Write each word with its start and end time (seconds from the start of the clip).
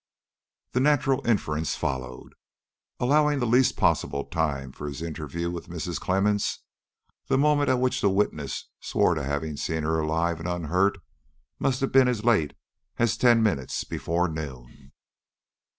The 0.71 0.79
natural 0.79 1.21
inference 1.27 1.75
followed. 1.75 2.33
Allowing 2.99 3.37
the 3.37 3.45
least 3.45 3.77
possible 3.77 4.23
time 4.25 4.71
for 4.71 4.87
his 4.87 4.99
interview 5.03 5.51
with 5.51 5.69
Mrs. 5.69 5.99
Clemmens, 5.99 6.61
the 7.27 7.37
moment 7.37 7.69
at 7.69 7.79
which 7.79 8.01
the 8.01 8.09
witness 8.09 8.69
swore 8.79 9.13
to 9.13 9.21
having 9.21 9.57
seen 9.57 9.83
her 9.83 9.99
alive 9.99 10.39
and 10.39 10.49
unhurt 10.49 10.97
must 11.59 11.81
have 11.81 11.91
been 11.91 12.07
as 12.07 12.25
late 12.25 12.55
as 12.97 13.15
ten 13.15 13.43
minutes 13.43 13.83
before 13.83 14.27
noon. 14.27 14.91